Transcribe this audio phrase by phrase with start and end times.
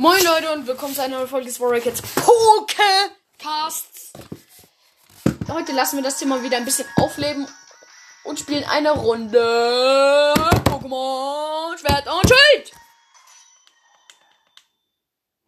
[0.00, 3.12] Moin Leute und willkommen zu einer neuen Folge des Warrior Kids Pokecasts.
[5.46, 7.46] Heute lassen wir das Thema wieder ein bisschen aufleben
[8.24, 10.32] und spielen eine Runde
[10.64, 12.72] Pokémon Schwert und Schild.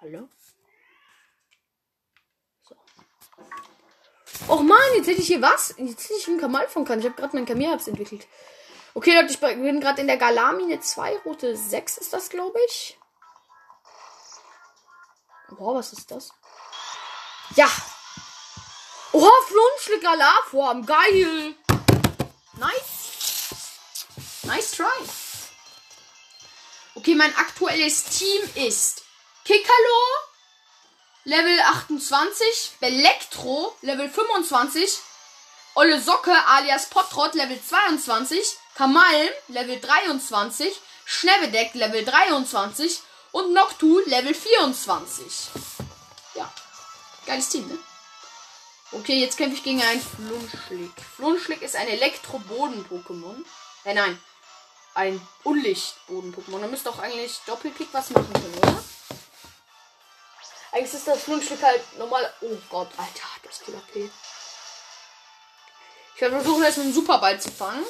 [0.00, 0.28] Hallo?
[2.68, 2.74] So.
[4.48, 5.76] Och man, jetzt hätte ich hier was.
[5.78, 6.98] Jetzt hätte ich einen Kamal von kann.
[6.98, 8.26] Ich habe gerade meinen Kamierhabs entwickelt.
[8.94, 12.99] Okay, Leute, ich bin gerade in der Galamine 2, Route 6 ist das, glaube ich.
[15.50, 16.30] Boah, was ist das?
[17.56, 17.68] Ja!
[19.12, 20.86] Oha, Flunschle Galarform.
[20.86, 21.54] Geil!
[22.54, 23.00] Nice!
[24.44, 24.86] Nice try!
[26.94, 29.02] Okay, mein aktuelles Team ist
[29.44, 30.00] Kikalo,
[31.24, 34.98] Level 28, Belektro, Level 25,
[35.74, 40.72] Olle Socke alias Potrot, Level 22, Kamalm, Level 23,
[41.04, 45.50] Schnäbedeck, Level 23 und Noctu, Level 24.
[46.34, 46.52] Ja,
[47.26, 47.78] geiles Team, ne?
[48.92, 50.92] Okay, jetzt kämpfe ich gegen einen Flunschlick.
[51.16, 53.44] Flunschlick ist ein Elektro-Boden-Pokémon.
[53.84, 54.20] Äh, nein,
[54.94, 56.60] ein Unlicht-Boden-Pokémon.
[56.60, 58.82] Da müsste auch eigentlich Doppelkick was machen können, oder?
[60.72, 62.32] Eigentlich ist das Flunschlick halt normal.
[62.40, 64.10] Oh Gott, Alter, das ist viel okay.
[66.14, 67.84] Ich werde versuchen, jetzt mit einem Superball zu fangen.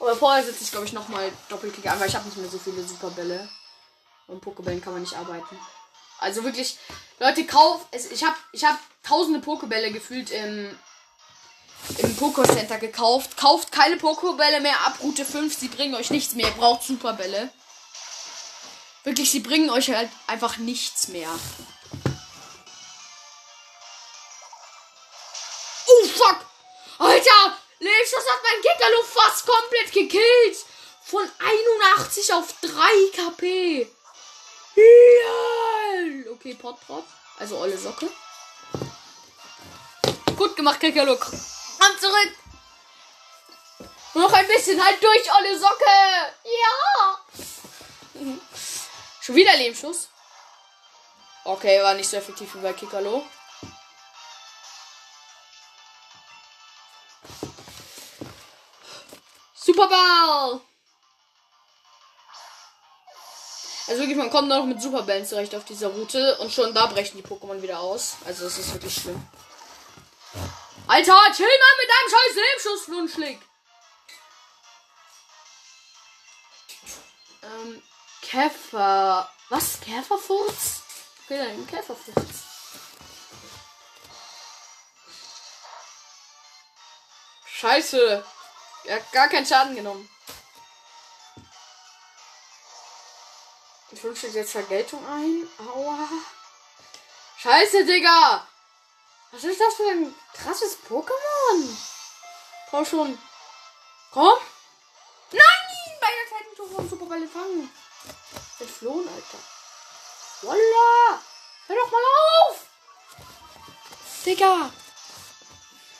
[0.00, 2.58] Aber vorher setze ich, glaube ich, nochmal Doppelkick an, weil ich habe nicht mehr so
[2.58, 3.48] viele Superbälle.
[4.26, 5.58] Und Pokebällen kann man nicht arbeiten.
[6.18, 6.78] Also wirklich,
[7.18, 7.86] Leute, kauf.
[7.90, 10.78] Es, ich habe ich hab tausende Pokebälle gefühlt im,
[11.98, 13.36] im Poké Center gekauft.
[13.36, 15.54] Kauft keine Pokebälle mehr ab Route 5.
[15.56, 16.48] Sie bringen euch nichts mehr.
[16.48, 17.50] Ihr braucht Superbälle.
[19.04, 21.30] Wirklich, sie bringen euch halt einfach nichts mehr.
[25.86, 26.46] Oh, fuck!
[26.98, 27.59] Alter!
[27.80, 30.56] Lebenschuss hat mein Kickerlo fast komplett gekillt.
[31.02, 32.68] Von 81 auf 3
[33.16, 33.90] KP.
[34.76, 36.32] Ja.
[36.32, 37.04] Okay, Potprop.
[37.38, 38.08] Also olle Socke.
[40.36, 41.16] Gut gemacht, Kickerlo.
[41.16, 42.32] Komm zurück.
[44.14, 45.84] Noch ein bisschen halt durch, olle Socke.
[46.44, 47.18] Ja.
[49.22, 50.08] Schon wieder Lebensschuss.
[51.44, 53.24] Okay, war nicht so effektiv wie bei Kickerlo.
[59.62, 60.60] Superball!
[63.86, 67.16] Also wirklich, man kommt noch mit Superbällen zurecht auf dieser Route und schon da brechen
[67.16, 68.16] die Pokémon wieder aus.
[68.24, 69.20] Also das ist wirklich schlimm.
[70.86, 73.40] Alter, chill mal mit deinem scheiß Lebenschuss, Flunschlick!
[77.42, 77.82] Ähm,
[78.22, 79.30] Käfer.
[79.50, 79.80] Was?
[79.80, 80.82] Käferfurz?
[81.24, 82.44] Okay, dann Käferfurz.
[87.46, 88.24] Scheiße.
[88.84, 90.08] Er hat gar keinen Schaden genommen.
[93.92, 95.48] Ich wünsche jetzt Vergeltung ein.
[95.58, 96.08] Aua.
[97.38, 98.46] Scheiße, Digga.
[99.32, 101.76] Was ist das für ein krasses Pokémon?
[102.70, 103.18] Komm schon.
[104.12, 104.38] Komm.
[105.32, 105.98] Nein!
[106.00, 107.70] Bei der zweiten Tour vom Superball fangen.
[108.58, 109.38] Entflohen, Alter.
[110.42, 111.20] Voila!
[111.66, 112.02] Hör doch mal
[112.48, 112.66] auf!
[114.24, 114.70] Digga!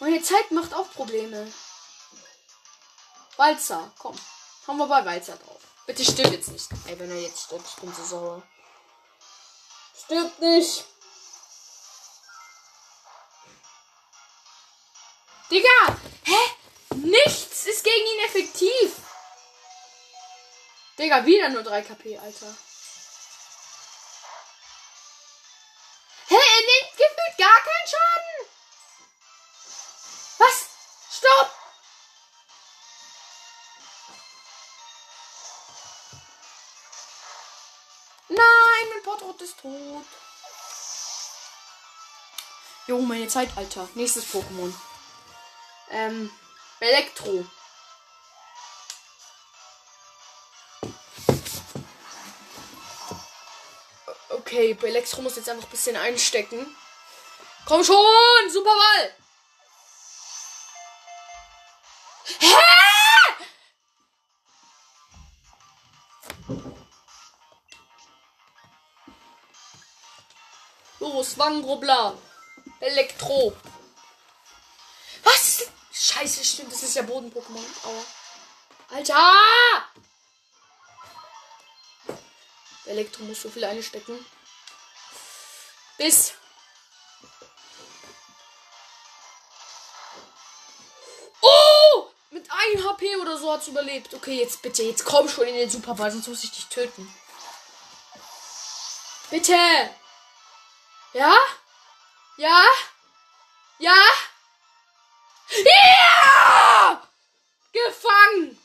[0.00, 1.52] Meine Zeit macht auch Probleme.
[3.36, 4.18] Walzer, komm.
[4.66, 5.60] Haben wir bei Walzer drauf.
[5.86, 6.68] Bitte stirb jetzt nicht.
[6.86, 8.42] Ey, wenn er jetzt stirbt, ich bin so sauer.
[10.04, 10.84] Stirbt nicht.
[15.50, 15.98] Digga!
[16.24, 16.40] Hä?
[16.94, 18.96] Nichts ist gegen ihn effektiv.
[20.98, 22.54] Digga, wieder nur 3 KP, Alter.
[26.28, 26.34] Hä?
[26.34, 28.48] Er nimmt gefühlt gar keinen Schaden.
[30.38, 30.71] Was?
[39.12, 40.04] Portrot ist tot.
[42.86, 43.86] Jo, meine Zeit, Alter.
[43.94, 44.72] Nächstes Pokémon.
[45.90, 46.30] Ähm,
[46.80, 47.44] Elektro.
[54.30, 56.74] Okay, Elektro muss jetzt einfach ein bisschen einstecken.
[57.66, 57.96] Komm schon,
[58.50, 59.14] Superball!
[71.12, 72.16] Los, Wangrobler.
[72.80, 73.54] Elektro.
[75.22, 75.64] Was?
[75.92, 77.62] Scheiße, stimmt, das ist ja Boden-Pokémon.
[78.90, 79.84] Alter!
[82.86, 84.24] Elektro muss so viel einstecken.
[85.98, 86.32] Bis.
[91.42, 92.08] Oh!
[92.30, 94.14] Mit 1 HP oder so hat's überlebt.
[94.14, 97.14] Okay, jetzt bitte, jetzt komm schon in den Superball, sonst muss ich dich töten.
[99.30, 99.54] Bitte.
[101.14, 101.36] Ja?
[102.38, 102.64] Ja?
[103.78, 104.02] Ja?
[105.50, 107.08] Ja!
[107.70, 108.58] Gefangen!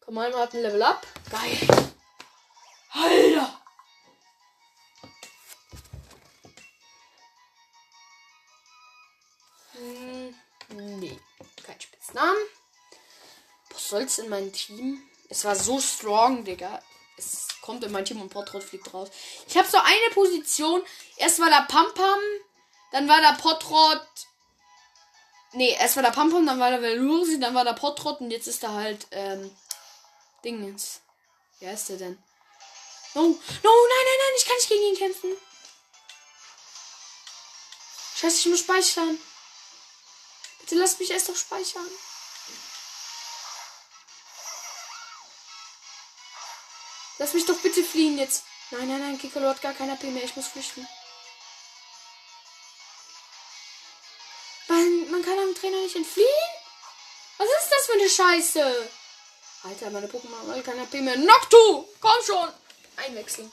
[0.00, 1.06] Komm mal, hat ein Level up.
[1.30, 1.58] Geil.
[2.92, 3.60] Alter!
[9.72, 10.34] Hm,
[10.68, 11.18] nee,
[11.62, 12.36] kein Spitznamen.
[13.70, 15.02] Was soll's in meinem Team?
[15.30, 16.82] Es war so strong, Digga.
[17.64, 19.08] Kommt in mein Team und Portrot fliegt raus.
[19.48, 20.82] Ich habe so eine Position.
[21.16, 22.18] Erst war da Pampam,
[22.92, 24.06] dann war da Portrot.
[25.52, 28.48] Nee, erst war da Pampam, dann war da Velusi, dann war da Portrot und jetzt
[28.48, 29.50] ist da halt, ähm,
[30.44, 31.00] Dingens.
[31.58, 32.22] Wer ist der denn?
[33.14, 35.30] No, no, nein, nein, nein, ich kann nicht gegen ihn kämpfen.
[38.16, 39.18] Scheiße, ich muss speichern.
[40.60, 41.88] Bitte lass mich erst doch speichern.
[47.18, 48.44] Lass mich doch bitte fliehen jetzt.
[48.70, 50.24] Nein, nein, nein, Kikalo hat gar keine AP mehr.
[50.24, 50.86] Ich muss flüchten.
[54.68, 56.28] Man, man kann am Trainer nicht entfliehen?
[57.38, 58.88] Was ist das für eine Scheiße?
[59.64, 61.16] Alter, meine Pokémon haben keine AP mehr.
[61.16, 61.86] Noctu!
[62.00, 62.48] Komm schon!
[62.96, 63.50] Einwechseln.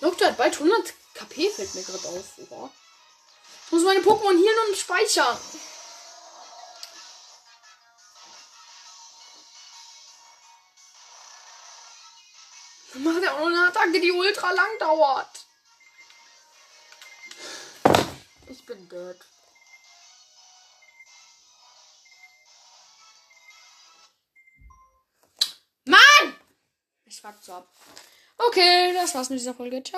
[0.00, 2.24] Noctu hat bald 100 KP, fällt mir gerade auf.
[2.50, 2.70] Oha.
[3.66, 5.38] Ich muss meine Pokémon hier nun speichern.
[12.98, 15.46] Macht er auch eine Attacke, die ultra lang dauert.
[18.48, 19.16] Ich bin dead.
[25.84, 26.36] Mann!
[27.04, 27.68] Ich fuck so ab.
[28.38, 29.82] Okay, das war's mit dieser Folge.
[29.82, 29.94] Ciao.